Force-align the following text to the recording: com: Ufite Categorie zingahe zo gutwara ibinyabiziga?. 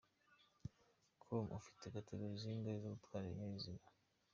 com: 1.21 1.41
Ufite 1.59 1.85
Categorie 1.95 2.39
zingahe 2.41 2.77
zo 2.83 2.91
gutwara 2.95 3.23
ibinyabiziga?. 3.27 3.83